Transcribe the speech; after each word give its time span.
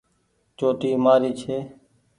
چوٽي 0.57 0.89
مآري 1.03 1.31
ڇي۔ 1.39 1.57